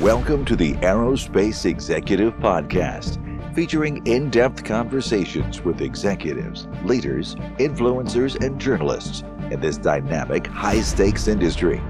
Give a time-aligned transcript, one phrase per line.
[0.00, 8.60] Welcome to the Aerospace Executive Podcast, featuring in depth conversations with executives, leaders, influencers, and
[8.60, 9.22] journalists
[9.52, 11.80] in this dynamic, high stakes industry.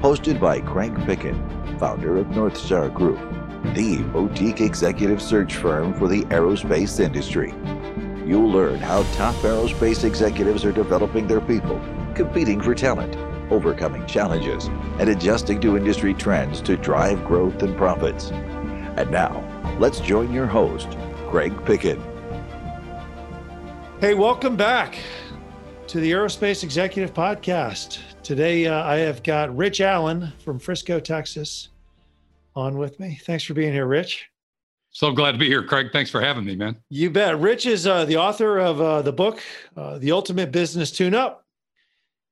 [0.00, 3.18] Hosted by Craig Picken, founder of Northstar Group,
[3.74, 7.52] the boutique executive search firm for the aerospace industry.
[8.26, 11.78] You'll learn how top aerospace executives are developing their people,
[12.14, 13.14] competing for talent
[13.52, 14.66] overcoming challenges,
[14.98, 18.30] and adjusting to industry trends to drive growth and profits.
[18.96, 20.88] And now, let's join your host,
[21.28, 22.00] Craig Picken.
[24.00, 24.98] Hey, welcome back
[25.86, 27.98] to the Aerospace Executive Podcast.
[28.22, 31.68] Today, uh, I have got Rich Allen from Frisco, Texas,
[32.56, 33.20] on with me.
[33.22, 34.28] Thanks for being here, Rich.
[34.90, 35.88] So glad to be here, Craig.
[35.92, 36.76] Thanks for having me, man.
[36.90, 37.38] You bet.
[37.38, 39.42] Rich is uh, the author of uh, the book,
[39.76, 41.41] uh, The Ultimate Business Tune Up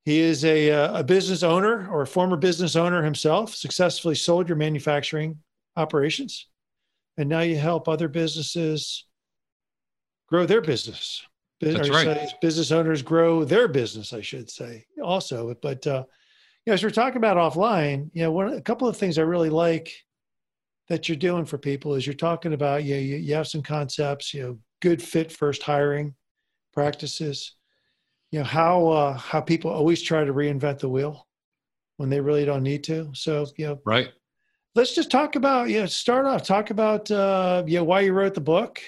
[0.03, 4.49] he is a, uh, a business owner or a former business owner himself, successfully sold
[4.49, 5.37] your manufacturing
[5.75, 6.47] operations.
[7.17, 9.05] And now you help other businesses
[10.27, 11.23] grow their business.
[11.59, 12.27] That's right.
[12.41, 15.53] business owners grow their business, I should say, also.
[15.61, 16.05] But uh,
[16.65, 19.23] you know, as we're talking about offline, you know, one a couple of things I
[19.23, 19.93] really like
[20.89, 23.61] that you're doing for people is you're talking about you know, you, you have some
[23.61, 26.15] concepts, you know, good fit first hiring
[26.73, 27.55] practices
[28.31, 31.27] you know how uh, how people always try to reinvent the wheel
[31.97, 33.11] when they really don't need to.
[33.13, 34.09] So you know, right.
[34.73, 38.13] Let's just talk about you know start off talk about uh, you know why you
[38.13, 38.79] wrote the book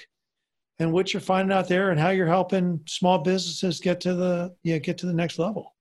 [0.78, 4.54] and what you're finding out there and how you're helping small businesses get to the
[4.62, 5.74] you know, get to the next level.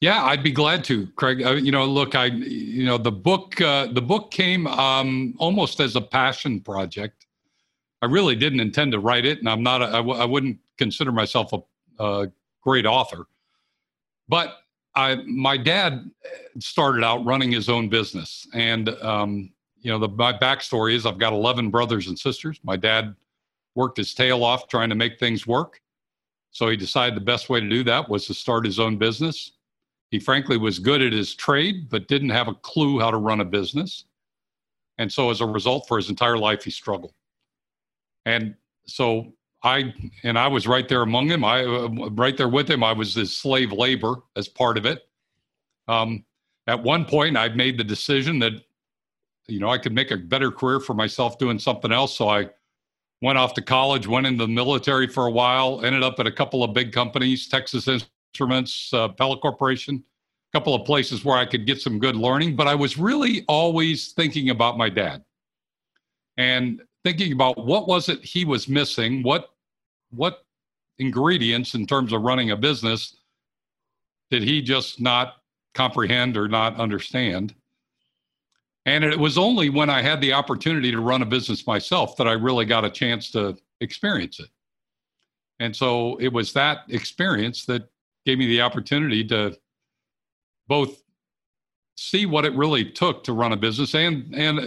[0.00, 1.42] Yeah, I'd be glad to, Craig.
[1.44, 5.78] Uh, you know, look, I, you know, the book, uh, the book came um, almost
[5.78, 7.26] as a passion project.
[8.00, 9.82] I really didn't intend to write it, and I'm not.
[9.82, 11.58] A, I, w- I wouldn't consider myself a,
[12.02, 12.32] a
[12.62, 13.26] great author.
[14.28, 14.58] But
[14.94, 16.10] I, my dad
[16.58, 21.18] started out running his own business, and um, you know, the, my backstory is I've
[21.18, 22.60] got 11 brothers and sisters.
[22.62, 23.14] My dad
[23.74, 25.80] worked his tail off trying to make things work,
[26.50, 29.52] so he decided the best way to do that was to start his own business.
[30.10, 33.40] He frankly was good at his trade, but didn't have a clue how to run
[33.40, 34.06] a business,
[34.98, 37.14] and so as a result, for his entire life, he struggled.
[38.26, 38.54] And
[38.86, 39.32] so
[39.62, 41.44] I and I was right there among him.
[41.44, 42.82] I uh, right there with him.
[42.82, 45.06] I was his slave labor as part of it.
[45.88, 46.24] Um,
[46.66, 48.52] at one point, I made the decision that
[49.48, 52.16] you know I could make a better career for myself doing something else.
[52.16, 52.48] So I
[53.20, 56.32] went off to college, went into the military for a while, ended up at a
[56.32, 60.02] couple of big companies, Texas Instruments, uh, Pella Corporation,
[60.52, 62.56] a couple of places where I could get some good learning.
[62.56, 65.22] But I was really always thinking about my dad.
[66.38, 69.49] And thinking about what was it he was missing, what
[70.10, 70.44] what
[70.98, 73.16] ingredients in terms of running a business
[74.30, 75.36] did he just not
[75.74, 77.54] comprehend or not understand?
[78.86, 82.28] And it was only when I had the opportunity to run a business myself that
[82.28, 84.48] I really got a chance to experience it.
[85.58, 87.90] And so it was that experience that
[88.24, 89.56] gave me the opportunity to
[90.68, 91.02] both
[91.96, 94.58] see what it really took to run a business and and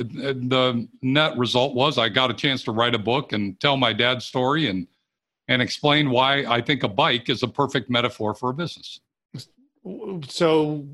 [0.52, 3.92] the net result was I got a chance to write a book and tell my
[3.92, 4.88] dad's story and
[5.48, 9.00] and explain why I think a bike is a perfect metaphor for a business.
[10.30, 10.88] So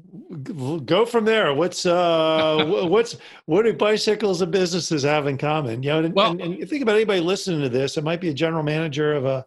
[0.44, 1.54] go from there.
[1.54, 5.84] What's uh what's what do bicycles and businesses have in common?
[5.84, 7.98] You know, and, well, and, and think about anybody listening to this.
[7.98, 9.46] It might be a general manager of a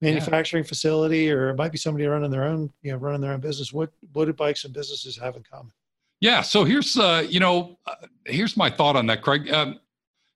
[0.00, 0.68] manufacturing yeah.
[0.68, 3.72] facility, or it might be somebody running their own, you know, running their own business.
[3.72, 5.72] What what do bikes and businesses have in common?
[6.20, 6.42] Yeah.
[6.42, 9.52] So here's, uh, you know, uh, here's my thought on that, Craig.
[9.52, 9.80] Um,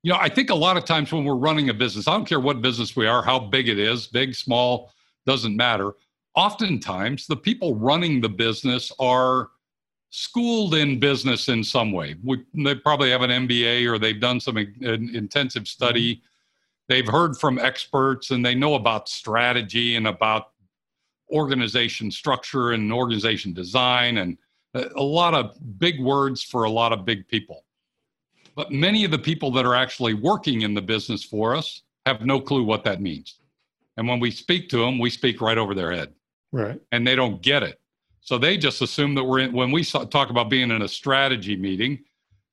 [0.03, 2.25] you know, I think a lot of times when we're running a business, I don't
[2.25, 4.93] care what business we are, how big it is, big, small,
[5.27, 5.93] doesn't matter.
[6.35, 9.51] Oftentimes, the people running the business are
[10.11, 12.17] schooled in business in some way.
[12.25, 16.17] We, they probably have an MBA or they've done some in, intensive study.
[16.17, 16.25] Mm-hmm.
[16.89, 20.51] They've heard from experts and they know about strategy and about
[21.31, 24.37] organization structure and organization design and
[24.75, 27.65] a lot of big words for a lot of big people.
[28.57, 32.23] But many of the people that are actually working in the business for us have
[32.23, 33.39] no clue what that means.
[33.97, 36.13] And when we speak to them, we speak right over their head.
[36.53, 36.81] Right.
[36.93, 37.81] And they don't get it.
[38.21, 41.57] So they just assume that we're in, when we talk about being in a strategy
[41.57, 42.05] meeting,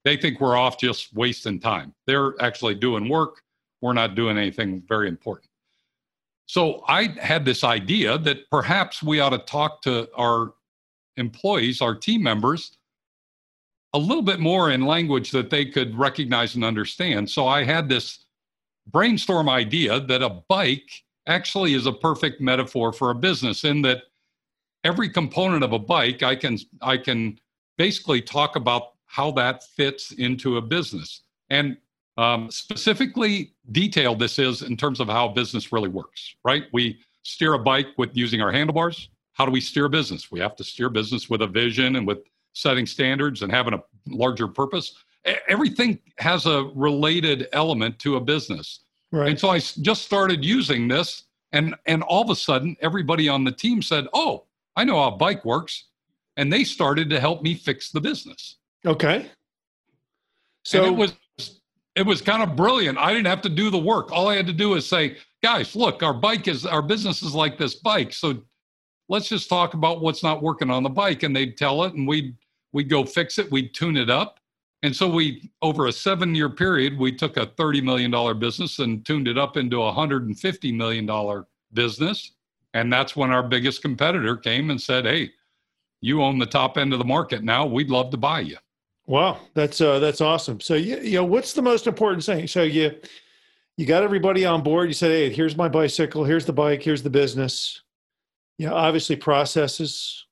[0.05, 1.93] they think we're off just wasting time.
[2.05, 3.41] They're actually doing work.
[3.81, 5.49] We're not doing anything very important.
[6.45, 10.53] So I had this idea that perhaps we ought to talk to our
[11.17, 12.77] employees, our team members,
[13.93, 17.29] a little bit more in language that they could recognize and understand.
[17.29, 18.25] So I had this
[18.91, 20.89] brainstorm idea that a bike
[21.27, 24.03] actually is a perfect metaphor for a business in that
[24.83, 27.39] every component of a bike I can I can
[27.77, 31.21] basically talk about how that fits into a business.
[31.49, 31.77] and
[32.17, 36.35] um, specifically detailed this is in terms of how business really works.
[36.43, 36.63] Right?
[36.73, 39.09] We steer a bike with using our handlebars.
[39.33, 40.31] How do we steer business?
[40.31, 42.19] We have to steer business with a vision and with
[42.57, 44.93] setting standards and having a larger purpose.
[45.47, 48.81] Everything has a related element to a business.
[49.11, 49.29] Right.
[49.29, 53.43] And so I just started using this, and and all of a sudden, everybody on
[53.43, 54.45] the team said, "Oh,
[54.75, 55.85] I know how a bike works,"
[56.35, 58.57] and they started to help me fix the business.
[58.85, 59.29] Okay.
[60.63, 61.13] So and it was
[61.95, 62.97] it was kind of brilliant.
[62.97, 64.11] I didn't have to do the work.
[64.11, 67.33] All I had to do is say, "Guys, look, our bike is our business is
[67.33, 68.13] like this bike.
[68.13, 68.43] So
[69.09, 72.07] let's just talk about what's not working on the bike." And they'd tell it, and
[72.07, 72.35] we'd
[72.77, 73.51] we'd go fix it.
[73.51, 74.39] We'd tune it up,
[74.83, 79.03] and so we, over a seven year period, we took a $30 million business and
[79.05, 81.43] tuned it up into a $150 million
[81.73, 82.33] business.
[82.73, 85.31] And that's when our biggest competitor came and said, Hey,
[86.01, 87.65] you own the top end of the market now.
[87.65, 88.57] We'd love to buy you.
[89.07, 90.59] Wow, that's uh, that's awesome.
[90.59, 92.45] So you, you know, what's the most important thing?
[92.45, 92.93] So you
[93.77, 94.89] you got everybody on board.
[94.89, 96.25] You said, "Hey, here's my bicycle.
[96.25, 96.83] Here's the bike.
[96.83, 97.81] Here's the business."
[98.57, 100.26] You know, obviously processes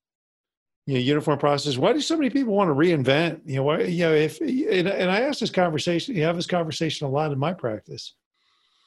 [0.86, 1.78] you know, uniform process.
[1.78, 3.42] Why do so many people want to reinvent?
[3.46, 6.48] You know, why, you know, if and, and I ask this conversation, you have this
[6.48, 8.14] conversation a lot in my practice.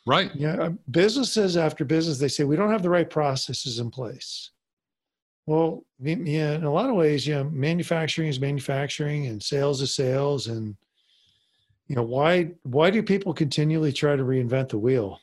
[0.07, 0.31] Right.
[0.35, 0.53] Yeah.
[0.53, 4.53] You know, businesses after business, they say we don't have the right processes in place.
[5.47, 9.95] Well, yeah, in a lot of ways, you know, manufacturing is manufacturing and sales is
[9.95, 10.47] sales.
[10.47, 10.77] And,
[11.89, 15.21] you know, why why do people continually try to reinvent the wheel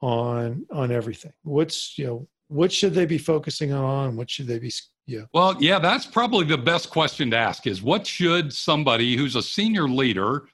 [0.00, 1.34] on on everything?
[1.42, 4.16] What's, you know, what should they be focusing on?
[4.16, 4.72] What should they be
[5.08, 5.22] yeah.
[5.32, 9.42] Well, yeah, that's probably the best question to ask is what should somebody who's a
[9.42, 10.48] senior leader,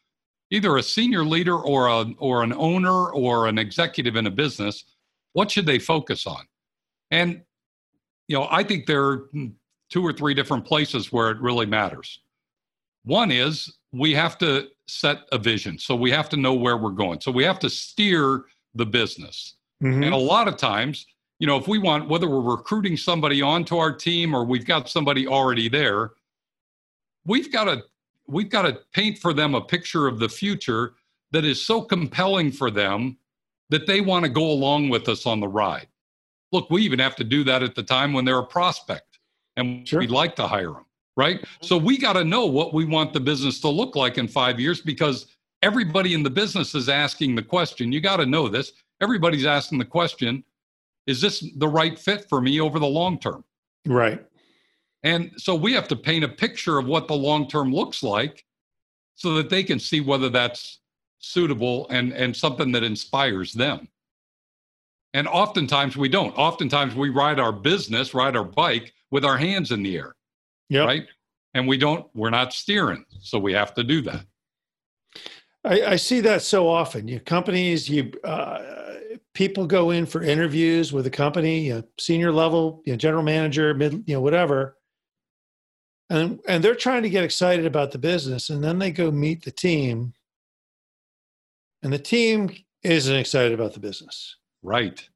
[0.51, 4.85] either a senior leader or a or an owner or an executive in a business,
[5.33, 6.47] what should they focus on?
[7.11, 7.43] And
[8.29, 9.29] you know, I think there are
[9.91, 12.21] two or three different places where it really matters.
[13.03, 15.81] One is we have to set a vision.
[15.81, 17.21] So we have to know where we're going.
[17.21, 18.45] So we have to steer
[18.75, 19.57] the business.
[19.83, 20.05] Mm-hmm.
[20.05, 21.07] And a lot of times
[21.45, 24.89] you know, if we want, whether we're recruiting somebody onto our team or we've got
[24.89, 26.13] somebody already there,
[27.27, 27.85] we've got to
[28.27, 30.95] we've got to paint for them a picture of the future
[31.33, 33.19] that is so compelling for them
[33.69, 35.87] that they want to go along with us on the ride.
[36.51, 39.19] Look, we even have to do that at the time when they're a prospect
[39.59, 40.01] and sure.
[40.01, 41.43] we'd like to hire them, right?
[41.43, 41.67] Mm-hmm.
[41.67, 44.59] So we got to know what we want the business to look like in five
[44.59, 45.27] years because
[45.61, 47.93] everybody in the business is asking the question.
[47.93, 48.73] You got to know this.
[49.03, 50.43] Everybody's asking the question
[51.07, 53.45] is this the right fit for me over the long term?
[53.87, 54.25] Right.
[55.03, 58.45] And so we have to paint a picture of what the long term looks like
[59.15, 60.81] so that they can see whether that's
[61.19, 63.89] suitable and, and something that inspires them.
[65.13, 66.37] And oftentimes we don't.
[66.37, 70.17] Oftentimes we ride our business, ride our bike with our hands in the air.
[70.69, 70.85] Yeah.
[70.85, 71.07] Right.
[71.53, 73.05] And we don't, we're not steering.
[73.21, 74.25] So we have to do that.
[75.65, 77.09] I, I see that so often.
[77.09, 78.63] You companies, you uh,
[79.35, 83.23] people go in for interviews with a company, you know, senior level, you know, general
[83.23, 84.77] manager, mid, you know, whatever,
[86.11, 89.45] and and they're trying to get excited about the business, and then they go meet
[89.45, 90.13] the team,
[91.83, 92.51] and the team
[92.83, 94.37] isn't excited about the business.
[94.63, 95.09] Right.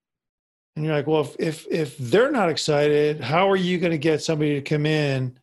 [0.76, 3.98] And you're like, well, if if, if they're not excited, how are you going to
[3.98, 5.38] get somebody to come in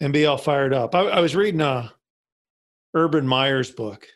[0.00, 0.94] and be all fired up?
[0.94, 1.92] I, I was reading a
[2.92, 4.06] Urban Meyer's book.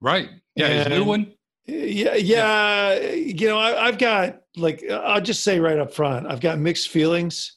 [0.00, 0.28] Right.
[0.54, 1.32] Yeah, his new one.
[1.66, 3.00] Yeah, yeah.
[3.00, 6.88] You know, I, have got like I'll just say right up front, I've got mixed
[6.88, 7.56] feelings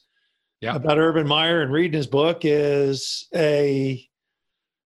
[0.60, 0.76] yeah.
[0.76, 4.08] about Urban Meyer and reading his book is a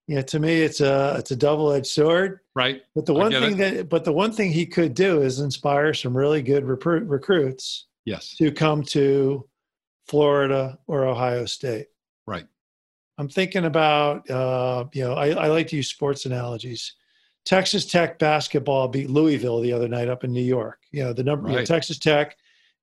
[0.08, 2.40] you know, to me it's a it's a double-edged sword.
[2.54, 2.82] Right.
[2.94, 3.75] But the one thing it.
[3.75, 7.86] that but the one thing he could do is inspire some really good recruit, recruits
[8.04, 9.48] yes to come to
[10.06, 11.88] Florida or Ohio State.
[12.26, 12.46] Right.
[13.18, 16.94] I'm thinking about uh, you know, I, I like to use sports analogies
[17.46, 20.80] Texas Tech basketball beat Louisville the other night up in New York.
[20.90, 21.52] You know, the number right.
[21.52, 22.36] you know, Texas Tech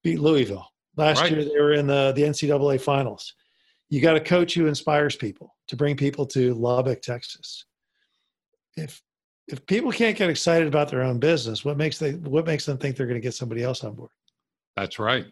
[0.03, 0.67] beat Louisville.
[0.95, 1.31] Last right.
[1.31, 3.33] year they were in the, the NCAA finals.
[3.89, 7.65] You got a coach who inspires people to bring people to Lubbock, Texas.
[8.75, 9.01] If
[9.49, 12.77] if people can't get excited about their own business, what makes they what makes them
[12.77, 14.11] think they're going to get somebody else on board?
[14.77, 15.25] That's right.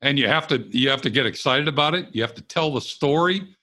[0.00, 2.06] And you have to you have to get excited about it.
[2.12, 3.54] You have to tell the story.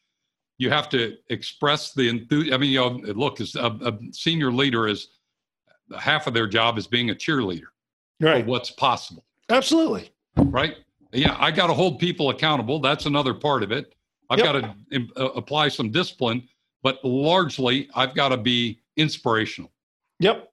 [0.58, 2.54] You have to express the enthusiasm.
[2.54, 5.10] I mean, you know, look, as a, a senior leader is
[6.00, 7.68] half of their job is being a cheerleader
[8.20, 8.46] right.
[8.46, 9.26] what's possible.
[9.50, 10.12] Absolutely.
[10.38, 10.78] Right?
[11.12, 12.80] Yeah i got to hold people accountable.
[12.80, 13.96] That's another part of it.
[14.30, 14.54] I've yep.
[14.54, 16.48] got to uh, apply some discipline
[16.84, 19.72] but largely i've got to be inspirational.
[20.20, 20.50] Yep.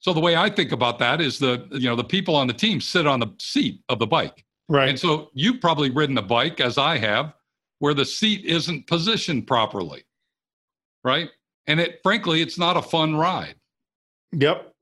[0.00, 2.54] So the way i think about that is the you know the people on the
[2.54, 4.44] team sit on the seat of the bike.
[4.68, 4.88] Right.
[4.88, 7.34] And so you've probably ridden a bike as i have
[7.78, 10.04] where the seat isn't positioned properly.
[11.04, 11.30] Right?
[11.66, 13.54] And it frankly it's not a fun ride
[14.32, 14.72] Yep.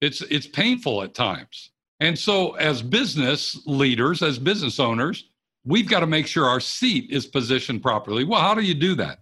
[0.00, 1.70] It's it's painful at times.
[2.00, 5.30] And so as business leaders, as business owners,
[5.64, 8.24] we've got to make sure our seat is positioned properly.
[8.24, 9.20] Well, how do you do that?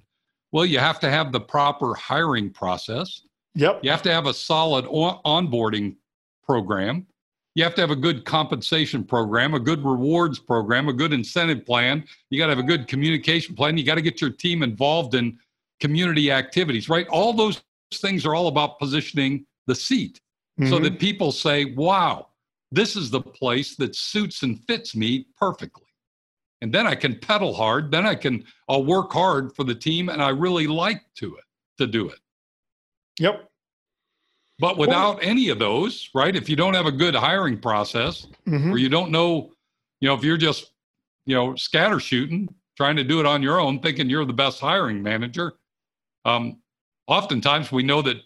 [0.53, 3.23] Well, you have to have the proper hiring process.
[3.55, 3.81] Yep.
[3.83, 5.97] You have to have a solid on- onboarding
[6.45, 7.07] program.
[7.55, 11.67] You have to have a good compensation program, a good rewards program, a good incentive
[11.67, 12.05] plan.
[12.31, 13.77] You got to have a good communication plan.
[13.77, 15.39] You got to get your team involved in
[15.81, 17.07] community activities, right?
[17.09, 17.61] All those
[17.93, 20.21] things are all about positioning the seat
[20.59, 20.71] mm-hmm.
[20.71, 22.29] so that people say, wow,
[22.73, 25.87] this is the place that suits and fits me perfectly.
[26.63, 27.91] And then I can pedal hard.
[27.91, 31.45] Then I can, I'll work hard for the team and I really like to it,
[31.79, 32.19] to do it.
[33.19, 33.49] Yep.
[34.59, 36.37] But without well, any of those, right?
[36.37, 38.73] If you don't have a good hiring process mm-hmm.
[38.73, 39.53] or you don't know,
[40.01, 40.73] you know, if you're just,
[41.25, 44.61] you know, scatter shooting, trying to do it on your own, thinking you're the best
[44.61, 45.55] hiring manager,
[46.27, 46.59] um,
[47.07, 48.17] oftentimes we know that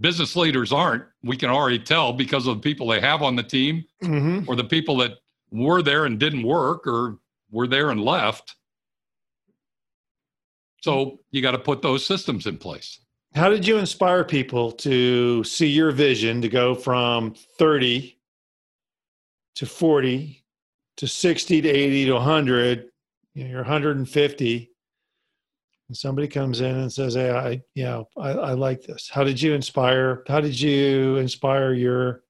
[0.00, 1.04] business leaders aren't.
[1.22, 4.48] We can already tell because of the people they have on the team mm-hmm.
[4.48, 5.12] or the people that
[5.50, 7.18] were there and didn't work or
[7.50, 8.54] were there and left.
[10.80, 13.00] So you got to put those systems in place.
[13.34, 18.18] How did you inspire people to see your vision to go from 30
[19.56, 20.44] to 40
[20.96, 22.88] to 60 to 80 to 100?
[23.34, 24.70] You know, you're 150
[25.88, 29.24] and somebody comes in and says, "Hey, I, you know, I, I like this." How
[29.24, 30.22] did you inspire?
[30.28, 32.22] How did you inspire your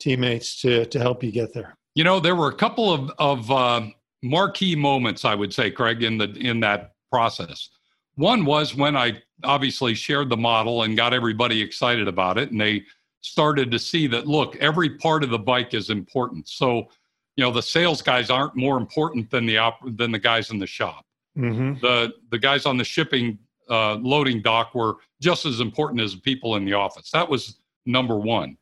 [0.00, 1.76] teammates to to help you get there?
[1.94, 3.82] You know, there were a couple of of uh,
[4.22, 7.70] marquee moments, I would say, Craig, in the in that process.
[8.14, 12.60] One was when I obviously shared the model and got everybody excited about it, and
[12.60, 12.84] they
[13.22, 16.48] started to see that look, every part of the bike is important.
[16.48, 16.88] So,
[17.34, 20.58] you know, the sales guys aren't more important than the op- than the guys in
[20.58, 21.05] the shop
[21.36, 21.80] Mm-hmm.
[21.80, 23.38] The the guys on the shipping
[23.68, 27.10] uh, loading dock were just as important as people in the office.
[27.10, 28.56] That was number one.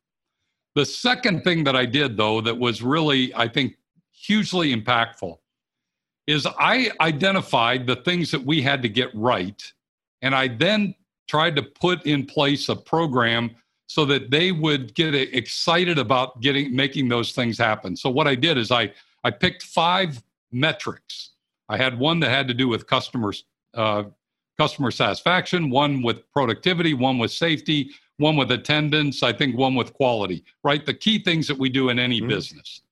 [0.74, 3.76] The second thing that I did, though, that was really, I think,
[4.12, 5.36] hugely impactful
[6.26, 9.62] is I identified the things that we had to get right.
[10.22, 10.94] And I then
[11.28, 13.54] tried to put in place a program
[13.86, 17.94] so that they would get excited about getting making those things happen.
[17.96, 21.33] So what I did is I I picked five metrics
[21.68, 23.44] I had one that had to do with customers,
[23.74, 24.04] uh,
[24.58, 29.92] customer satisfaction, one with productivity, one with safety, one with attendance, I think one with
[29.92, 30.84] quality, right?
[30.84, 32.28] The key things that we do in any mm-hmm.
[32.28, 32.82] business.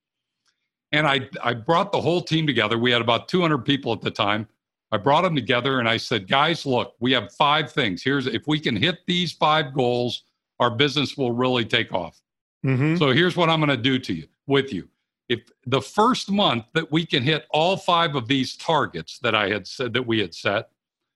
[0.91, 2.79] And I, I brought the whole team together.
[2.79, 4.49] We had about 200 people at the time.
[4.91, 8.03] I brought them together and I said, guys, look, we have five things.
[8.03, 10.25] Here's if we can hit these five goals,
[10.61, 12.21] our business will really take off.
[12.65, 12.97] Mm-hmm.
[12.97, 14.89] So here's what I'm going to do to you with you
[15.33, 19.49] if the first month that we can hit all five of these targets that I
[19.49, 20.71] had said that we had set,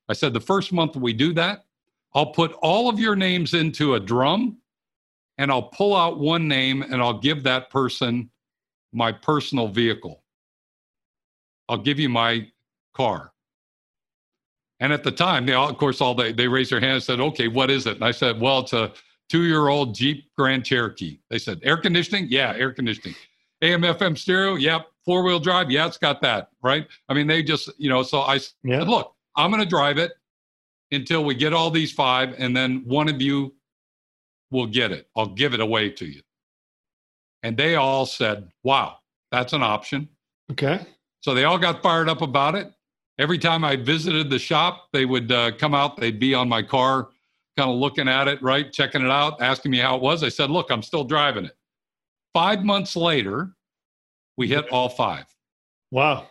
[0.08, 1.64] I said the first month we do that,
[2.14, 4.58] I'll put all of your names into a drum
[5.38, 8.30] and I'll pull out one name and I'll give that person
[8.92, 10.22] my personal vehicle.
[11.68, 12.48] I'll give you my
[12.94, 13.32] car.
[14.80, 17.02] And at the time, they all, of course, all they, they raised their hand and
[17.02, 17.96] said, okay, what is it?
[17.96, 18.92] And I said, well, it's a
[19.28, 21.18] two year old Jeep Grand Cherokee.
[21.28, 22.28] They said, air conditioning?
[22.30, 23.16] Yeah, air conditioning.
[23.66, 24.86] AM FM stereo, yep.
[25.04, 26.86] Four wheel drive, yeah, it's got that, right?
[27.08, 28.80] I mean, they just, you know, so I yeah.
[28.80, 30.12] said, look, I'm going to drive it
[30.90, 33.54] until we get all these five, and then one of you
[34.50, 35.08] will get it.
[35.16, 36.22] I'll give it away to you.
[37.42, 38.98] And they all said, wow,
[39.30, 40.08] that's an option.
[40.50, 40.84] Okay.
[41.20, 42.72] So they all got fired up about it.
[43.18, 46.62] Every time I visited the shop, they would uh, come out, they'd be on my
[46.62, 47.08] car,
[47.56, 48.72] kind of looking at it, right?
[48.72, 50.22] Checking it out, asking me how it was.
[50.22, 51.56] I said, look, I'm still driving it.
[52.34, 53.55] Five months later,
[54.36, 55.26] we hit all five.
[55.90, 56.28] Wow.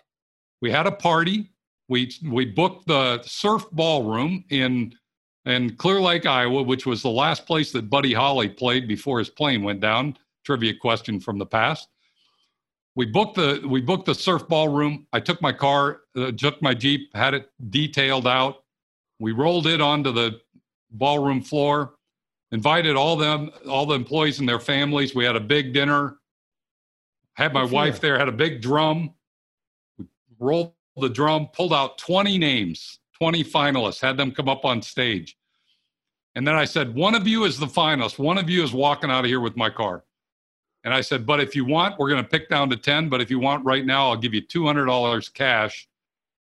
[0.61, 1.51] We had a party.
[1.87, 4.93] We we booked the surf ballroom in
[5.45, 9.29] in Clear Lake, Iowa, which was the last place that Buddy Holly played before his
[9.29, 10.17] plane went down.
[10.43, 11.87] Trivia question from the past.
[12.95, 15.05] We booked the we booked the surf ballroom.
[15.13, 18.63] I took my car, uh, took my Jeep, had it detailed out.
[19.19, 20.39] We rolled it onto the
[20.91, 21.95] ballroom floor
[22.51, 26.17] invited all them all the employees and their families we had a big dinner
[27.35, 29.13] had my wife there had a big drum.
[29.97, 30.05] We
[30.39, 35.37] rolled the drum pulled out 20 names 20 finalists had them come up on stage.
[36.35, 38.19] And then i said one of you is the finalist.
[38.19, 40.03] One of you is walking out of here with my car.
[40.83, 43.21] And i said but if you want we're going to pick down to 10 but
[43.21, 45.87] if you want right now i'll give you $200 cash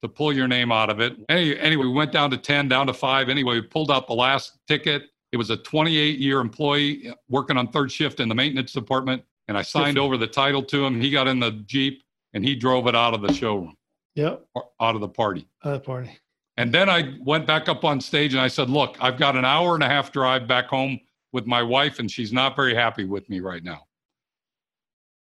[0.03, 1.17] to pull your name out of it.
[1.29, 4.59] Anyway we went down to 10 down to 5 anyway we pulled out the last
[4.67, 5.09] ticket.
[5.31, 9.23] It was a 28 year employee working on third shift in the maintenance department.
[9.47, 10.99] And I signed over the title to him.
[10.99, 13.75] He got in the Jeep and he drove it out of the showroom.
[14.15, 14.45] Yep.
[14.81, 15.47] Out of the party.
[15.63, 16.17] Out of the party.
[16.57, 19.45] And then I went back up on stage and I said, Look, I've got an
[19.45, 20.99] hour and a half drive back home
[21.31, 23.81] with my wife, and she's not very happy with me right now.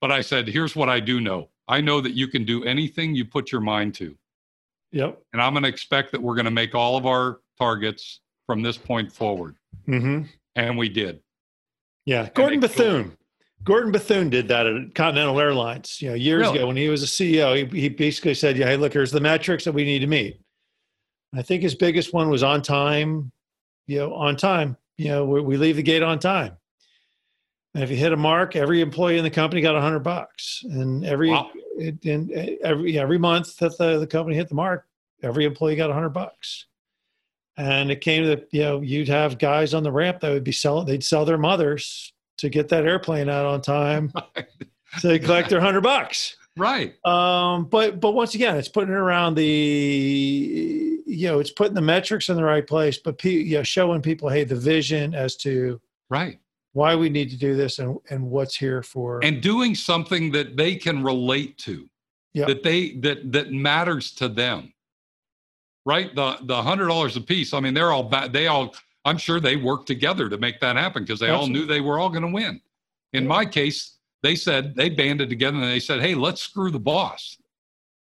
[0.00, 3.14] But I said, here's what I do know I know that you can do anything
[3.14, 4.16] you put your mind to.
[4.92, 5.21] Yep.
[5.33, 8.62] And I'm going to expect that we're going to make all of our targets from
[8.62, 9.56] this point forward.
[9.88, 10.23] Mm-hmm.
[10.54, 11.21] And we did.
[12.04, 12.28] Yeah.
[12.33, 13.16] Gordon Bethune.
[13.64, 16.58] Gordon Bethune did that at Continental Airlines, you know, years really?
[16.58, 17.56] ago when he was a CEO.
[17.56, 20.40] He, he basically said, "Yeah, hey, look, here's the metrics that we need to meet."
[21.34, 23.32] I think his biggest one was on time.
[23.86, 24.76] You know, on time.
[24.96, 26.56] You know, we, we leave the gate on time.
[27.75, 30.62] And if you hit a mark, every employee in the company got a hundred bucks,
[30.64, 31.50] and every wow.
[31.78, 34.86] and uh, every every month that the, the company hit the mark,
[35.22, 36.66] every employee got a hundred bucks.
[37.58, 40.44] And it came to the, you know you'd have guys on the ramp that would
[40.44, 44.12] be selling they'd sell their mothers to get that airplane out on time
[45.00, 46.37] to collect their hundred bucks.
[46.57, 46.95] Right.
[47.05, 51.83] Um, but but once again, it's putting it around the you know it's putting the
[51.83, 55.37] metrics in the right place, but pe- you know, showing people hey the vision as
[55.37, 56.38] to right
[56.76, 60.59] why we need to do this and, and what's here for and doing something that
[60.59, 61.88] they can relate to
[62.35, 62.49] yep.
[62.49, 64.71] that they that that matters to them
[65.87, 68.75] right the the hundred dollars a piece i mean they're all they all
[69.06, 71.60] i'm sure they worked together to make that happen because they Absolutely.
[71.60, 72.60] all knew they were all going to win
[73.14, 73.28] in yeah.
[73.28, 77.38] my case they said they banded together and they said hey let's screw the boss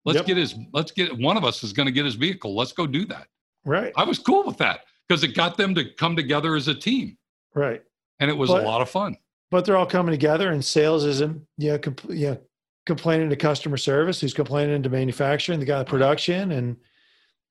[0.05, 0.25] let's yep.
[0.25, 2.87] get his let's get one of us is going to get his vehicle let's go
[2.87, 3.27] do that
[3.65, 6.75] right i was cool with that because it got them to come together as a
[6.75, 7.17] team
[7.53, 7.83] right
[8.21, 9.17] and it was but, a lot of fun.
[9.49, 12.37] But they're all coming together, and sales isn't you know, compl- you know
[12.85, 16.77] complaining to customer service, who's complaining to manufacturing, the guy production, and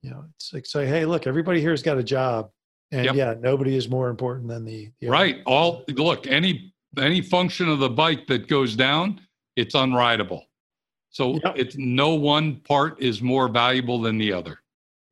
[0.01, 2.51] you know it's like say, hey, look, everybody here's got a job,
[2.93, 3.15] and yep.
[3.15, 5.39] yeah, nobody is more important than the, the right.
[5.47, 9.21] All look any any function of the bike that goes down,
[9.57, 10.43] it's unrideable.
[11.11, 11.55] So yep.
[11.57, 14.59] it's no one part is more valuable than the other.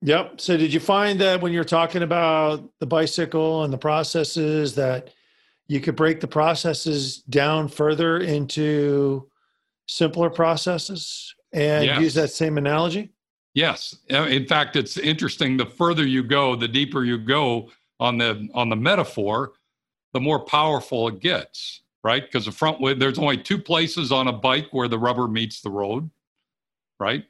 [0.03, 0.41] Yep.
[0.41, 5.11] So did you find that when you're talking about the bicycle and the processes that
[5.67, 9.29] you could break the processes down further into
[9.87, 12.01] simpler processes and yes.
[12.01, 13.11] use that same analogy?
[13.59, 13.97] Yes.
[14.09, 15.57] In fact, it's interesting.
[15.57, 19.55] The further you go, the deeper you go on the on the metaphor,
[20.13, 22.23] the more powerful it gets, right?
[22.23, 25.61] Because the front wheel, there's only two places on a bike where the rubber meets
[25.61, 26.09] the road,
[27.01, 27.25] right?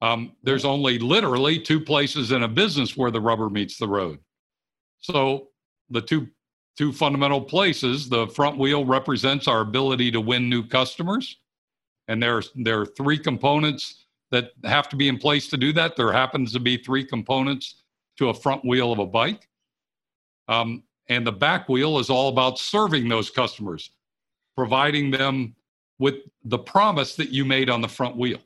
[0.00, 4.20] Um, there's only literally two places in a business where the rubber meets the road.
[5.00, 5.48] So
[5.90, 6.28] the two
[6.78, 8.08] two fundamental places.
[8.08, 11.36] The front wheel represents our ability to win new customers.
[12.06, 15.96] And there, there are three components that have to be in place to do that.
[15.96, 17.82] There happens to be three components
[18.18, 19.48] to a front wheel of a bike.
[20.48, 23.90] Um, and the back wheel is all about serving those customers,
[24.56, 25.54] providing them
[25.98, 28.40] with the promise that you made on the front wheel.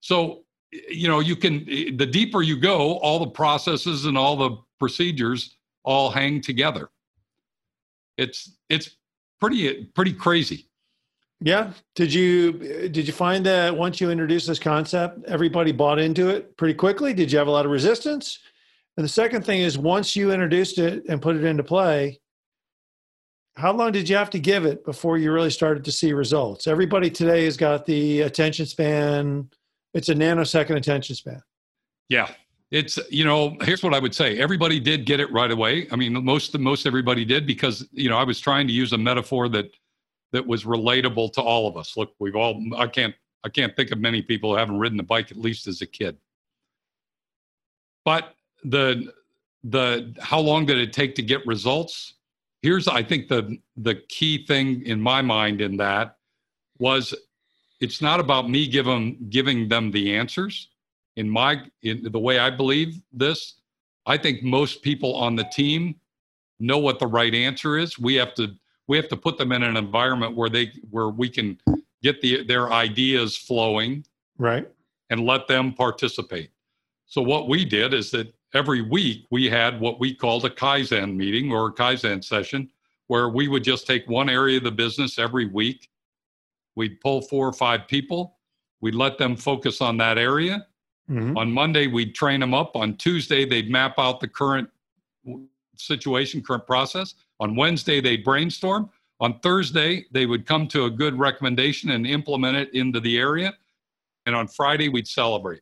[0.00, 1.64] So, you know, you can,
[1.96, 6.90] the deeper you go, all the processes and all the procedures all hang together
[8.20, 8.96] it's it's
[9.40, 10.68] pretty pretty crazy.
[11.40, 11.72] Yeah.
[11.94, 12.52] Did you
[12.88, 17.14] did you find that once you introduced this concept, everybody bought into it pretty quickly?
[17.14, 18.38] Did you have a lot of resistance?
[18.96, 22.20] And the second thing is once you introduced it and put it into play,
[23.56, 26.66] how long did you have to give it before you really started to see results?
[26.66, 29.48] Everybody today has got the attention span.
[29.94, 31.42] It's a nanosecond attention span.
[32.08, 32.28] Yeah
[32.70, 35.96] it's you know here's what i would say everybody did get it right away i
[35.96, 39.48] mean most most everybody did because you know i was trying to use a metaphor
[39.48, 39.70] that
[40.32, 41.96] that was relatable to all of us.
[41.96, 43.14] Look we've all i can't
[43.44, 45.86] i can't think of many people who haven't ridden a bike at least as a
[45.86, 46.16] kid.
[48.04, 49.12] But the
[49.64, 52.14] the how long did it take to get results?
[52.62, 56.16] Here's i think the the key thing in my mind in that
[56.78, 57.14] was
[57.80, 60.68] it's not about me giving giving them the answers.
[61.16, 63.60] In my in the way I believe this,
[64.06, 65.96] I think most people on the team
[66.58, 67.98] know what the right answer is.
[67.98, 68.54] We have to
[68.90, 71.56] we have to put them in an environment where they where we can
[72.02, 74.04] get the their ideas flowing,
[74.36, 74.68] right,
[75.10, 76.50] and let them participate.
[77.06, 81.14] So what we did is that every week we had what we called a kaizen
[81.14, 82.68] meeting or a kaizen session
[83.06, 85.88] where we would just take one area of the business every week.
[86.74, 88.38] We'd pull four or five people.
[88.80, 90.66] We'd let them focus on that area
[91.10, 91.36] Mm-hmm.
[91.36, 92.76] On Monday, we'd train them up.
[92.76, 94.68] On Tuesday, they'd map out the current
[95.76, 97.14] situation, current process.
[97.40, 98.90] On Wednesday, they'd brainstorm.
[99.20, 103.54] On Thursday, they would come to a good recommendation and implement it into the area.
[104.26, 105.60] And on Friday, we'd celebrate.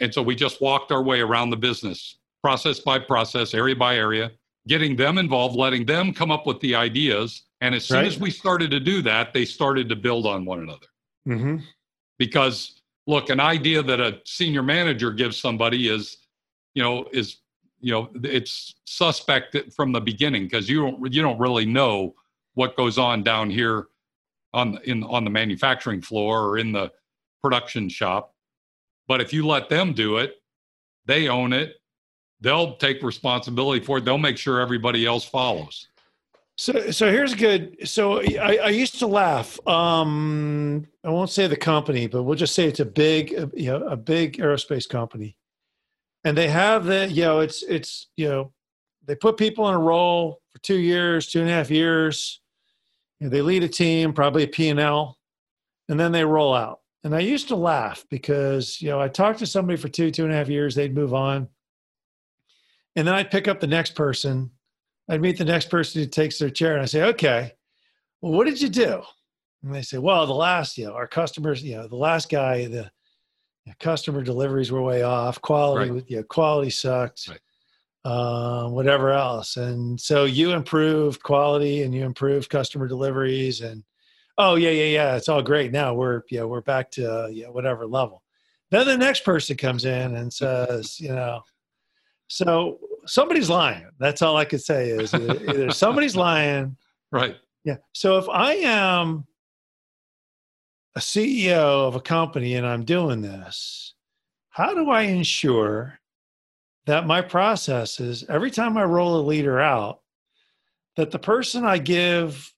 [0.00, 3.96] And so we just walked our way around the business, process by process, area by
[3.96, 4.30] area,
[4.68, 7.42] getting them involved, letting them come up with the ideas.
[7.60, 8.06] And as soon right.
[8.06, 10.86] as we started to do that, they started to build on one another.
[11.28, 11.56] Mm-hmm.
[12.18, 16.18] Because look, an idea that a senior manager gives somebody is,
[16.74, 17.38] you know, is
[17.84, 22.14] you know it's suspect from the beginning because you don't you don't really know
[22.54, 23.88] what goes on down here
[24.54, 26.90] on in on the manufacturing floor or in the
[27.42, 28.32] production shop
[29.06, 30.36] but if you let them do it
[31.04, 31.74] they own it
[32.40, 35.88] they'll take responsibility for it they'll make sure everybody else follows
[36.56, 37.76] so, so here's a good.
[37.88, 39.58] So, I, I used to laugh.
[39.66, 43.84] Um, I won't say the company, but we'll just say it's a big, you know,
[43.88, 45.36] a big aerospace company,
[46.24, 48.52] and they have the, you know, it's it's you know,
[49.06, 52.40] they put people in a role for two years, two and a half years.
[53.20, 54.78] You know, they lead a team, probably a P and
[55.88, 56.80] then they roll out.
[57.04, 60.24] And I used to laugh because you know I talked to somebody for two, two
[60.24, 61.48] and a half years, they'd move on,
[62.96, 64.50] and then I'd pick up the next person
[65.08, 67.52] I'd meet the next person who takes their chair and I say, okay,
[68.20, 69.02] well, what did you do?
[69.62, 72.66] And they say, well, the last, you know, our customers, you know, the last guy,
[72.66, 72.90] the
[73.80, 75.40] customer deliveries were way off.
[75.40, 76.10] Quality, right.
[76.10, 77.28] know, quality sucked.
[77.28, 77.40] Right.
[78.04, 79.56] Uh, whatever else.
[79.56, 83.82] And so you improved quality and you improved customer deliveries and
[84.36, 85.72] oh yeah, yeah, yeah, it's all great.
[85.72, 88.22] Now we're yeah, we're back to uh, yeah, whatever level.
[88.70, 91.42] Then the next person comes in and says, you know,
[92.28, 93.88] so somebody's lying.
[93.98, 96.76] That's all I could say is either somebody's lying.
[97.12, 97.36] Right.
[97.62, 97.76] Yeah.
[97.92, 99.24] So if I am
[100.96, 103.94] a CEO of a company and I'm doing this,
[104.50, 105.98] how do I ensure
[106.86, 110.00] that my processes, every time I roll a leader out,
[110.96, 112.52] that the person I give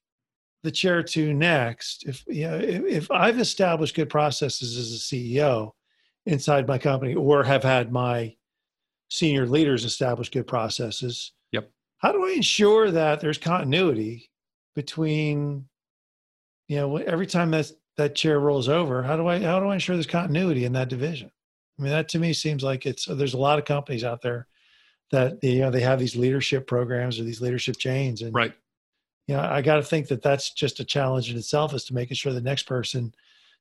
[0.63, 5.15] the chair to next, if you know, if, if I've established good processes as a
[5.15, 5.71] CEO
[6.25, 8.35] inside my company or have had my
[9.09, 11.31] senior leaders establish good processes.
[11.51, 11.71] Yep.
[11.99, 14.29] How do I ensure that there's continuity
[14.75, 15.65] between,
[16.67, 19.73] you know, every time that that chair rolls over, how do I how do I
[19.73, 21.31] ensure there's continuity in that division?
[21.77, 24.47] I mean, that to me seems like it's there's a lot of companies out there
[25.11, 28.53] that you know they have these leadership programs or these leadership chains, and right.
[29.27, 31.93] You know, I got to think that that's just a challenge in itself is to
[31.93, 33.13] making sure the next person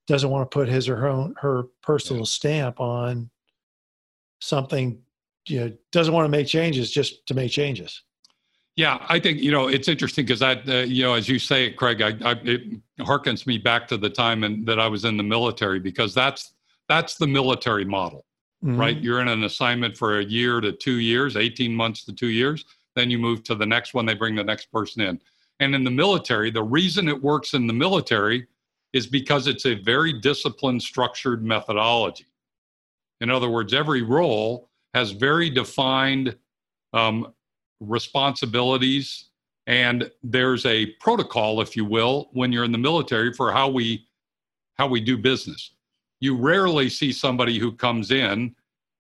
[0.07, 2.27] doesn't want to put his or her own, her personal yeah.
[2.27, 3.31] stamp on
[4.41, 5.03] something
[5.49, 8.03] you know doesn't want to make changes just to make changes.
[8.77, 11.67] Yeah, I think you know it's interesting because that uh, you know as you say,
[11.67, 15.05] it, Craig, I, I, it harkens me back to the time in, that I was
[15.05, 16.53] in the military because that's
[16.89, 18.25] that's the military model,
[18.65, 18.79] mm-hmm.
[18.79, 18.97] right?
[18.97, 22.65] You're in an assignment for a year to two years, eighteen months to two years.
[22.95, 24.07] Then you move to the next one.
[24.07, 25.21] They bring the next person in,
[25.61, 28.47] and in the military, the reason it works in the military
[28.93, 32.27] is because it's a very disciplined, structured methodology.
[33.21, 36.37] In other words, every role has very defined
[36.95, 37.35] um,
[37.81, 39.26] responsibilities
[39.67, 44.07] and there's a protocol if you will when you're in the military for how we
[44.75, 45.73] how we do business.
[46.21, 48.55] You rarely see somebody who comes in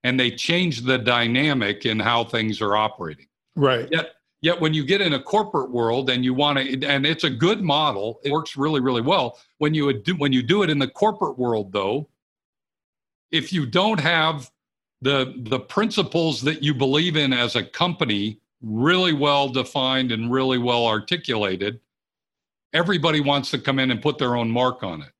[0.05, 3.26] and they change the dynamic in how things are operating.
[3.55, 3.88] Right.
[3.90, 7.24] Yet yet when you get in a corporate world and you want to and it's
[7.24, 9.38] a good model it works really really well.
[9.59, 12.09] When you do when you do it in the corporate world though
[13.31, 14.50] if you don't have
[15.02, 20.59] the the principles that you believe in as a company really well defined and really
[20.59, 21.81] well articulated
[22.73, 25.12] everybody wants to come in and put their own mark on it.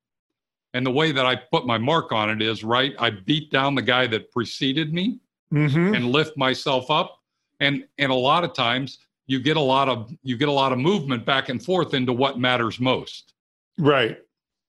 [0.73, 3.73] And the way that i put my mark on it is right i beat down
[3.73, 5.19] the guy that preceded me
[5.51, 5.95] mm-hmm.
[5.95, 7.19] and lift myself up.
[7.59, 10.71] And and a lot of times you get a lot of you get a lot
[10.71, 13.33] of movement back and forth into what matters most.
[13.77, 14.19] Right.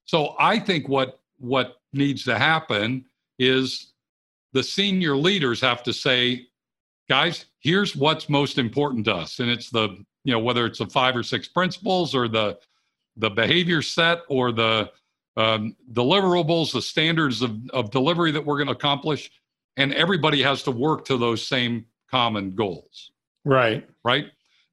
[0.04, 3.04] So i think what what needs to happen
[3.38, 3.92] is
[4.52, 6.47] the senior leaders have to say,
[7.08, 9.40] guys, here's what's most important to us.
[9.40, 12.58] And it's the, you know, whether it's the five or six principles or the
[13.16, 14.90] the behavior set or the
[15.36, 19.30] um, deliverables, the standards of, of delivery that we're going to accomplish.
[19.76, 23.12] And everybody has to work to those same common goals.
[23.44, 23.88] Right.
[24.04, 24.26] Right.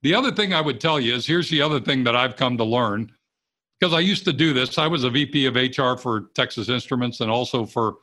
[0.04, 2.58] The other thing I would tell you is here's the other thing that I've come
[2.58, 3.12] to learn
[3.80, 4.78] because I used to do this.
[4.78, 7.98] I was a VP of HR for Texas Instruments and also for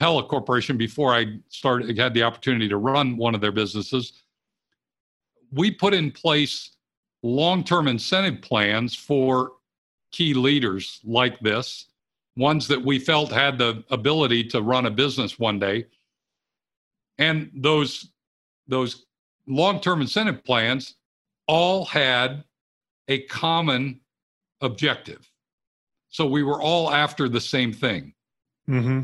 [0.00, 4.14] Pella Corporation before I started had the opportunity to run one of their businesses.
[5.52, 6.70] We put in place
[7.22, 9.52] long-term incentive plans for
[10.10, 11.88] key leaders like this,
[12.34, 15.84] ones that we felt had the ability to run a business one day.
[17.18, 18.08] And those
[18.66, 19.04] those
[19.46, 20.94] long-term incentive plans
[21.46, 22.44] all had
[23.08, 24.00] a common
[24.62, 25.28] objective.
[26.08, 28.14] So we were all after the same thing.
[28.66, 29.02] Mm-hmm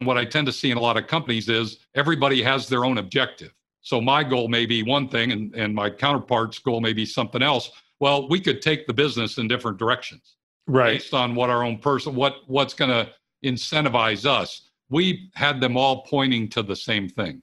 [0.00, 2.98] what I tend to see in a lot of companies is everybody has their own
[2.98, 3.52] objective.
[3.80, 7.42] So my goal may be one thing and, and my counterpart's goal may be something
[7.42, 7.70] else.
[8.00, 10.36] Well, we could take the business in different directions.
[10.66, 10.98] Right.
[10.98, 13.10] Based on what our own person what what's gonna
[13.44, 14.70] incentivize us.
[14.90, 17.42] We had them all pointing to the same thing.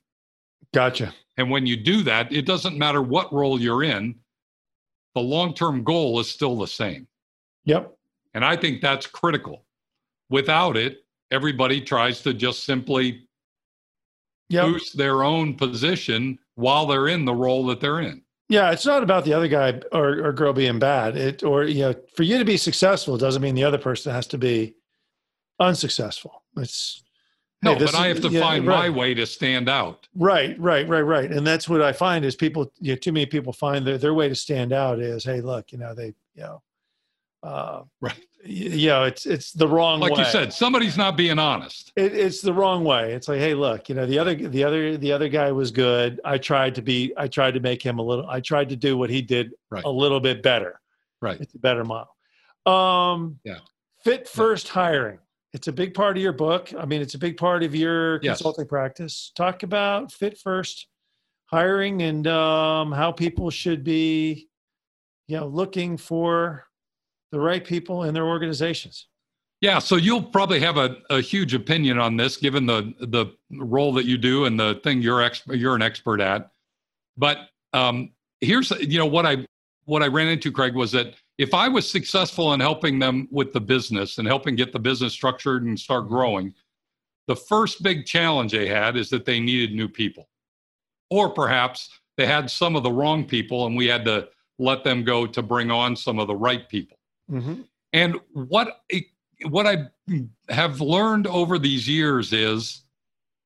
[0.74, 1.14] Gotcha.
[1.38, 4.16] And when you do that, it doesn't matter what role you're in,
[5.14, 7.08] the long term goal is still the same.
[7.66, 7.98] Yep.
[8.34, 9.66] And I think that's critical.
[10.30, 13.28] Without it, everybody tries to just simply
[14.50, 14.66] Yep.
[14.66, 18.22] boost their own position while they're in the role that they're in.
[18.48, 21.18] Yeah, it's not about the other guy or, or girl being bad.
[21.18, 24.28] It or you know, for you to be successful doesn't mean the other person has
[24.28, 24.76] to be
[25.60, 26.44] unsuccessful.
[26.58, 27.04] It's
[27.64, 30.08] No, hey, but I have to yeah, find my way to stand out.
[30.14, 31.32] Right, right, right, right.
[31.32, 34.14] And that's what I find is people, you know, too many people find their, their
[34.14, 36.62] way to stand out is, hey, look, you know, they, you know,
[37.42, 38.26] uh, Right.
[38.46, 40.20] Y- you know, it's, it's the wrong Like way.
[40.20, 41.92] you said, somebody's not being honest.
[41.96, 43.14] It, it's the wrong way.
[43.14, 46.22] It's like, hey, look, you know, the other, the other, the other guy was good.
[46.24, 48.98] I tried to be, I tried to make him a little, I tried to do
[48.98, 49.84] what he did Right.
[49.84, 50.80] a little bit better.
[51.22, 51.40] Right.
[51.42, 52.16] It's a better model.
[52.66, 53.60] Um, Yeah.
[54.04, 55.18] Fit first hiring.
[55.54, 56.72] It's a big part of your book.
[56.78, 58.38] I mean, it's a big part of your Yes.
[58.38, 59.32] consulting practice.
[59.36, 60.88] Talk about fit first
[61.48, 64.48] hiring and um, how people should be,
[65.28, 66.66] you know, looking for
[67.32, 69.08] the right people in their organizations.
[69.62, 73.94] Yeah, so you'll probably have a, a huge opinion on this, given the the role
[73.94, 76.52] that you do and the thing you're ex- you're an expert at.
[77.18, 78.12] But um,
[78.42, 79.46] here's you know what I
[79.86, 83.54] what I ran into, Craig, was that if I was successful in helping them with
[83.54, 86.54] the business and helping get the business structured and start growing,
[87.28, 90.30] the first big challenge they had is that they needed new people,
[91.10, 94.28] or perhaps they had some of the wrong people, and we had to
[94.60, 96.95] let them go to bring on some of the right people.
[97.32, 97.62] Mm-hmm.
[97.94, 98.82] And what
[99.46, 99.88] what I
[100.50, 102.84] have learned over these years is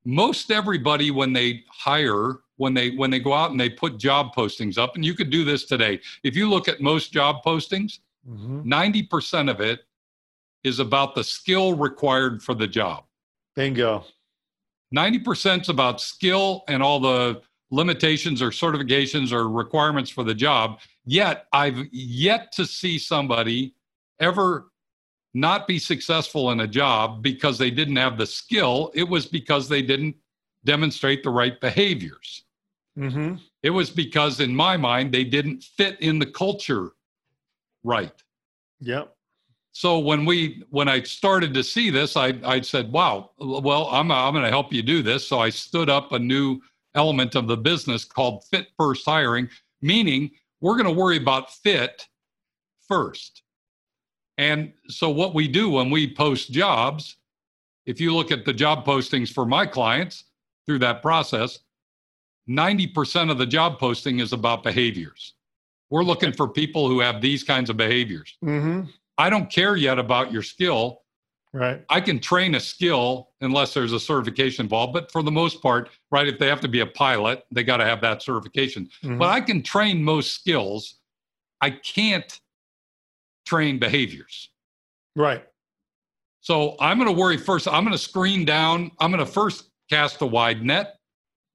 [0.05, 4.33] most everybody when they hire when they when they go out and they put job
[4.35, 7.99] postings up and you could do this today if you look at most job postings
[8.27, 8.71] Mm-hmm.
[8.71, 9.81] 90% of it
[10.63, 13.05] is about the skill required for the job
[13.55, 14.05] Bingo.
[14.95, 20.79] 90% is about skill and all the limitations or certifications or requirements for the job.
[21.09, 23.73] Yet I've yet to see somebody
[24.19, 24.69] ever
[25.33, 28.91] not be successful in a job because they didn't have the skill.
[28.93, 30.15] It was because they didn't
[30.65, 32.43] demonstrate the right behaviors.
[32.95, 33.37] Mm-hmm.
[33.63, 36.91] It was because, in my mind, they didn't fit in the culture
[37.83, 38.13] right.
[38.81, 39.11] Yep.
[39.71, 44.11] So when we when I started to see this, I I said, "Wow, well, I'm
[44.11, 46.59] I'm going to help you do this." So I stood up a new
[46.93, 49.49] element of the business called Fit First Hiring,
[49.81, 50.29] meaning
[50.61, 52.07] we're going to worry about fit
[52.87, 53.43] first.
[54.37, 57.17] And so what we do when we post jobs,
[57.85, 60.25] if you look at the job postings for my clients
[60.65, 61.59] through that process,
[62.49, 65.33] 90% of the job posting is about behaviors.
[65.89, 68.37] We're looking for people who have these kinds of behaviors.
[68.43, 68.89] Mm-hmm.
[69.17, 71.01] I don't care yet about your skill.
[71.51, 71.83] Right.
[71.89, 74.93] I can train a skill unless there's a certification involved.
[74.93, 77.77] But for the most part, right, if they have to be a pilot, they got
[77.77, 78.87] to have that certification.
[79.03, 79.17] Mhm.
[79.17, 80.99] But I can train most skills.
[81.61, 82.39] I can't
[83.45, 84.49] train behaviors.
[85.15, 85.43] Right.
[86.41, 87.67] So I'm going to worry first.
[87.67, 88.91] I'm going to screen down.
[88.99, 90.97] I'm going to first cast a wide net.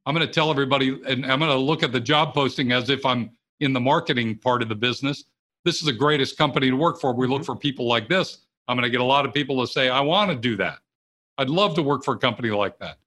[0.06, 2.90] I'm going to tell everybody, and I'm going to look at the job posting as
[2.90, 3.30] if I'm
[3.60, 5.24] in the marketing part of the business.
[5.64, 7.14] This is the greatest company to work for.
[7.14, 8.43] We look for people like this.
[8.68, 10.78] I'm going to get a lot of people to say, I want to do that.
[11.38, 12.98] I'd love to work for a company like that.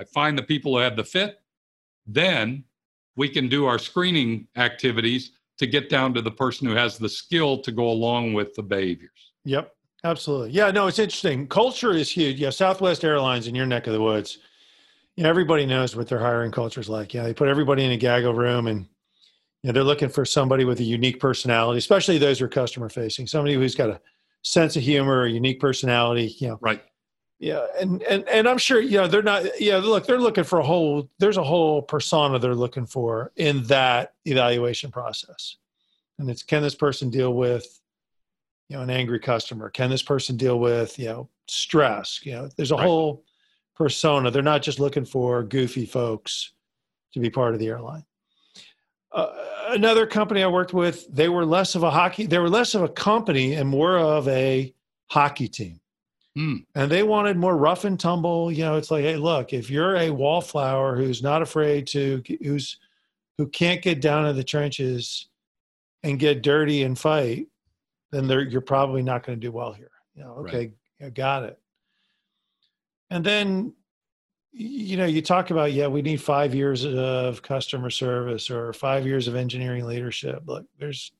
[0.00, 1.40] I find the people who have the fit.
[2.06, 2.64] Then
[3.16, 7.08] we can do our screening activities to get down to the person who has the
[7.08, 9.32] skill to go along with the behaviors.
[9.44, 9.72] Yep.
[10.02, 10.50] Absolutely.
[10.50, 10.70] Yeah.
[10.70, 11.46] No, it's interesting.
[11.46, 12.38] Culture is huge.
[12.38, 12.50] Yeah.
[12.50, 14.38] Southwest Airlines in your neck of the woods.
[15.16, 17.14] Everybody knows what their hiring culture is like.
[17.14, 17.22] Yeah.
[17.22, 18.86] They put everybody in a gaggle room and
[19.62, 22.90] you know, they're looking for somebody with a unique personality, especially those who are customer
[22.90, 24.00] facing, somebody who's got a
[24.44, 26.58] sense of humor, a unique personality, you know.
[26.60, 26.82] Right.
[27.40, 27.66] Yeah.
[27.80, 30.64] And and and I'm sure, you know, they're not yeah, look, they're looking for a
[30.64, 35.56] whole there's a whole persona they're looking for in that evaluation process.
[36.18, 37.80] And it's can this person deal with
[38.68, 42.48] you know an angry customer can this person deal with you know stress you know
[42.56, 42.86] there's a Right.
[42.86, 43.22] whole
[43.76, 46.52] persona they're not just looking for goofy folks
[47.12, 48.04] to be part of the airline
[49.12, 49.28] uh,
[49.74, 52.82] another company i worked with they were less of a hockey they were less of
[52.82, 54.72] a company and more of a
[55.10, 55.80] hockey team
[56.36, 56.56] Hmm.
[56.74, 59.94] and they wanted more rough and tumble you know it's like hey look if you're
[59.96, 62.78] a wallflower who's not afraid to who's
[63.38, 65.28] who can't get down in the trenches
[66.02, 67.46] and get dirty and fight
[68.10, 69.90] then they're, you're probably not going to do well here.
[70.14, 70.54] You know, Right.
[70.54, 70.70] okay,
[71.04, 71.58] I got it.
[73.10, 73.72] And then,
[74.56, 79.04] you know, you talk about, yeah, we need five years of customer service or five
[79.04, 80.42] years of engineering leadership.
[80.46, 81.10] Look, there's,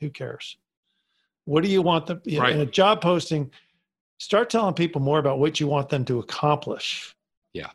[0.00, 0.56] who cares?
[1.44, 3.50] What do you want them, you know, in a job posting,
[4.18, 7.14] start telling people more about what you want them to accomplish.
[7.52, 7.70] Yeah.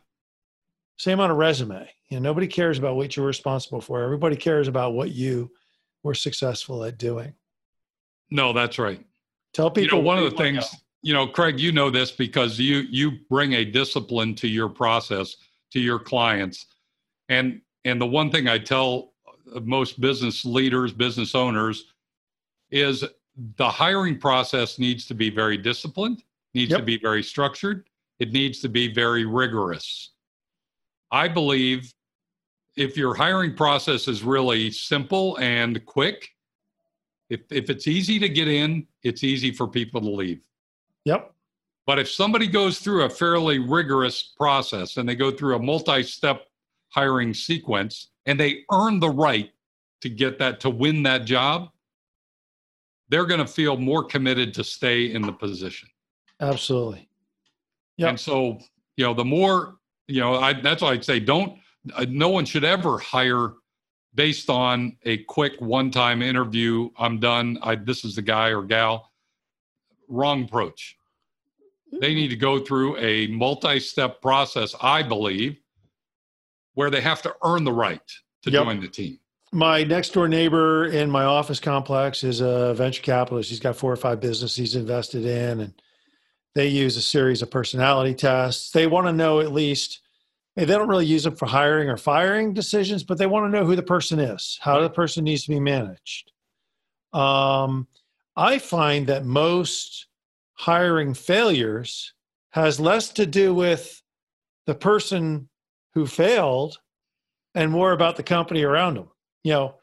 [0.96, 1.88] Same on a resume.
[2.08, 4.02] You know, nobody cares about what you're responsible for.
[4.02, 5.50] Everybody cares about what you
[6.02, 7.34] were successful at doing.
[8.30, 9.04] No, that's right.
[9.52, 12.58] Tell people you know, one of the things, you know, Craig, you know this because
[12.58, 15.36] you you bring a discipline to your process
[15.70, 16.66] to your clients.
[17.28, 19.12] And and the one thing I tell
[19.54, 21.92] uh, most business leaders, business owners
[22.70, 23.04] is
[23.56, 26.80] the hiring process needs to be very disciplined, needs yep.
[26.80, 30.10] to be very structured, it needs to be very rigorous.
[31.10, 31.92] I believe
[32.76, 36.28] if your hiring process is really simple and quick,
[37.30, 40.40] if, if it's easy to get in, it's easy for people to leave.
[41.08, 41.34] Yep.
[41.86, 46.02] But if somebody goes through a fairly rigorous process and they go through a multi
[46.02, 46.42] step
[46.90, 49.50] hiring sequence and they earn the right
[50.02, 51.70] to get that, to win that job,
[53.08, 55.88] they're going to feel more committed to stay in the position.
[56.40, 57.08] Absolutely.
[57.96, 58.10] Yeah.
[58.10, 58.58] And so,
[58.98, 59.76] you know, the more,
[60.08, 61.58] you know, I, that's why I'd say don't,
[61.94, 63.54] uh, no one should ever hire
[64.14, 66.90] based on a quick one time interview.
[66.98, 67.58] I'm done.
[67.62, 69.10] I, this is the guy or gal.
[70.06, 70.97] Wrong approach.
[72.00, 75.58] They need to go through a multi step process, I believe,
[76.74, 78.00] where they have to earn the right
[78.42, 78.64] to yep.
[78.64, 79.18] join the team
[79.52, 83.50] my next door neighbor in my office complex is a venture capitalist.
[83.50, 85.82] He's got four or five businesses he's invested in, and
[86.54, 88.70] they use a series of personality tests.
[88.70, 90.00] They want to know at least,
[90.54, 93.64] they don't really use them for hiring or firing decisions, but they want to know
[93.64, 96.32] who the person is, how the person needs to be managed.
[97.12, 97.86] Um,
[98.36, 100.07] I find that most
[100.58, 102.12] hiring failures
[102.50, 104.02] has less to do with
[104.66, 105.48] the person
[105.94, 106.78] who failed
[107.54, 109.08] and more about the company around them
[109.44, 109.76] you know,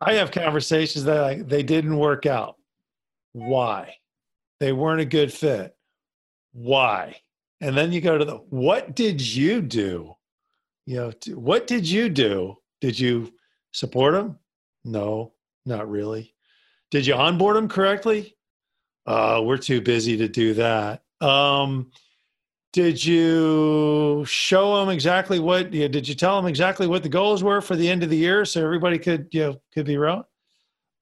[0.00, 2.56] I have conversations that I, they didn't work out.
[3.32, 3.94] Why?
[4.60, 5.74] They weren't a good fit.
[6.52, 7.16] Why?
[7.60, 10.14] And then you go to the what did you do?
[10.86, 12.56] You know, what did you do?
[12.80, 13.32] Did you
[13.72, 14.38] support them?
[14.84, 15.32] No,
[15.66, 16.34] not really.
[16.90, 18.36] Did you onboard them correctly?
[19.08, 21.02] Uh, we're too busy to do that.
[21.22, 21.90] Um,
[22.74, 27.08] did you show them exactly what you know, did you tell them exactly what the
[27.08, 29.96] goals were for the end of the year so everybody could you know could be
[29.96, 30.22] wrong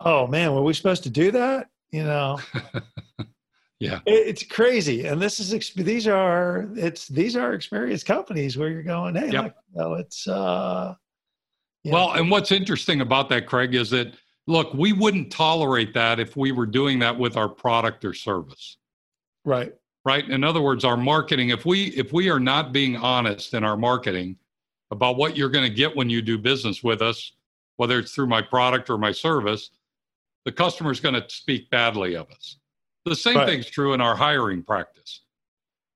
[0.00, 2.38] oh man were we supposed to do that you know
[3.80, 8.68] yeah it, it's crazy and this is these are it's these are experienced companies where
[8.68, 9.44] you're going hey yep.
[9.44, 10.94] look, you know, it's uh
[11.84, 12.14] well know.
[12.14, 14.14] and what's interesting about that craig is that
[14.46, 18.76] look we wouldn't tolerate that if we were doing that with our product or service.
[19.44, 19.74] Right.
[20.04, 20.28] Right?
[20.28, 23.76] In other words our marketing if we if we are not being honest in our
[23.76, 24.36] marketing
[24.90, 27.32] about what you're going to get when you do business with us
[27.76, 29.70] whether it's through my product or my service
[30.46, 32.56] the customer is going to speak badly of us.
[33.04, 33.48] The same right.
[33.48, 35.22] thing's true in our hiring practice.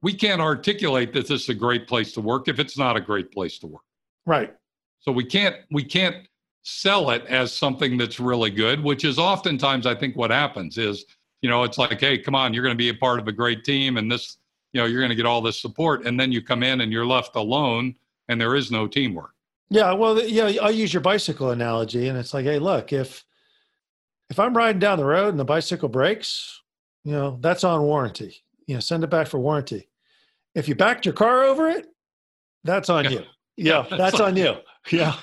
[0.02, 3.00] We can't articulate that this is a great place to work if it's not a
[3.00, 3.84] great place to work.
[4.26, 4.52] Right.
[5.00, 6.26] So we can't we can't
[6.62, 11.06] sell it as something that's really good which is oftentimes i think what happens is
[11.42, 13.32] you know, it's like, hey, come on, you're going to be a part of a
[13.32, 14.36] great team, and this,
[14.72, 16.92] you know, you're going to get all this support, and then you come in and
[16.92, 17.94] you're left alone,
[18.28, 19.34] and there is no teamwork.
[19.70, 23.24] Yeah, well, yeah, I'll use your bicycle analogy, and it's like, hey, look, if
[24.28, 26.60] if I'm riding down the road and the bicycle breaks,
[27.04, 28.42] you know, that's on warranty.
[28.66, 29.88] You know, send it back for warranty.
[30.54, 31.86] If you backed your car over it,
[32.62, 33.10] that's on yeah.
[33.10, 33.22] you.
[33.56, 34.54] Yeah, that's on you.
[34.90, 35.14] Yeah.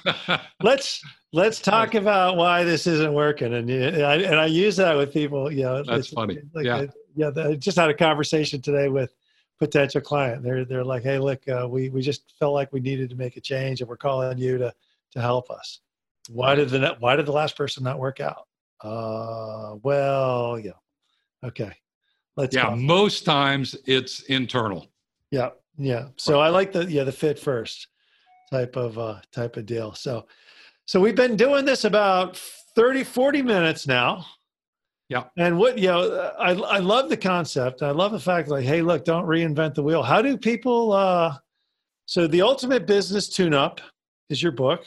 [0.62, 1.02] let's
[1.34, 3.54] let's talk about why this isn't working.
[3.54, 6.40] And I, and I use that with people you know that's funny.
[6.54, 6.78] like yeah.
[6.78, 9.14] I, yeah I just had a conversation today with
[9.60, 10.44] potential client.
[10.44, 13.38] They're they're like hey look uh, we we just felt like we needed to make
[13.38, 14.74] a change and we're calling you to
[15.12, 15.80] to help us.
[16.30, 18.48] Why did the why did the last person not work out?
[18.82, 20.72] Uh well yeah.
[21.44, 21.72] Okay.
[22.36, 24.88] Let's yeah most times it's internal.
[25.32, 26.08] Yeah yeah.
[26.18, 27.88] So i like the yeah the fit first
[28.52, 30.26] type of uh type of deal so
[30.88, 32.38] so we've been doing this about
[32.78, 34.26] 30, 40 minutes now.
[35.10, 35.26] Yeah.
[35.38, 37.82] And what, you know, I, I love the concept.
[37.82, 40.02] I love the fact like, hey, look, don't reinvent the wheel.
[40.02, 41.36] How do people, uh,
[42.06, 43.82] so the ultimate business tune up
[44.30, 44.86] is your book.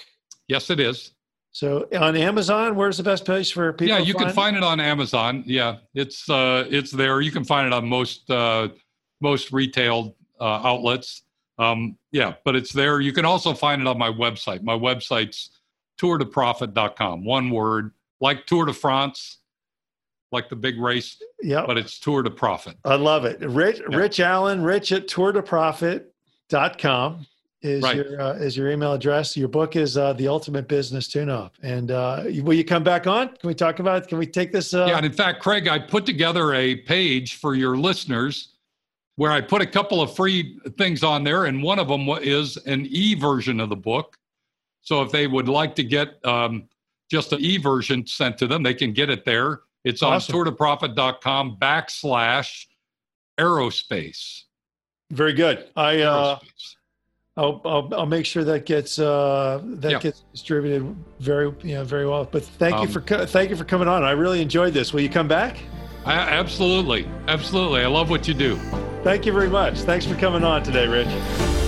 [0.49, 1.13] Yes, it is.
[1.53, 3.95] So on Amazon, where's the best place for people?
[3.95, 4.61] Yeah, you can find it?
[4.61, 5.43] it on Amazon.
[5.47, 7.21] Yeah, it's uh, it's there.
[7.21, 8.69] You can find it on most uh,
[9.21, 11.25] most retail uh, outlets.
[11.61, 13.01] Um, yeah, but it's there.
[13.01, 14.63] You can also find it on my website.
[14.63, 15.61] My website's
[16.01, 17.23] tourdeprofit.com.
[17.25, 17.91] One word,
[18.21, 19.37] like Tour de France,
[20.33, 21.23] like the big race.
[21.43, 21.67] Yeah.
[21.67, 22.79] But it's Tour de Profit.
[22.87, 23.41] I love it.
[23.41, 23.89] Rich, yep.
[23.91, 27.27] Rich Allen, rich at tourdeprofit.com
[27.63, 27.97] is right.
[27.97, 29.37] your uh, is your email address.
[29.37, 31.57] Your book is uh, the Ultimate Business Tune Up.
[31.63, 33.29] And uh, will you come back on?
[33.29, 34.05] Can we talk about?
[34.05, 34.09] It?
[34.09, 34.73] Can we take this?
[34.73, 34.87] Uh...
[34.87, 38.55] Yeah, and in fact, Craig, I put together a page for your listeners
[39.17, 42.57] where I put a couple of free things on there, and one of them is
[42.59, 44.17] an e version of the book.
[44.83, 46.69] So if they would like to get um,
[47.11, 49.61] just an e version sent to them, they can get it there.
[49.85, 50.35] It's awesome.
[50.35, 52.67] on tourdeprofit.com backslash
[53.39, 54.43] aerospace.
[55.11, 55.69] Very good.
[55.77, 56.39] I uh,
[57.37, 60.03] I'll, I'll, I'll make sure that gets uh, that yep.
[60.03, 62.29] gets distributed very you know very well.
[62.31, 64.05] But thank um, you for thank you for coming on.
[64.05, 64.93] I really enjoyed this.
[64.93, 65.57] Will you come back?
[66.05, 67.83] I, absolutely, absolutely.
[67.83, 68.57] I love what you do.
[69.03, 69.79] Thank you very much.
[69.81, 71.60] Thanks for coming on today, Rich.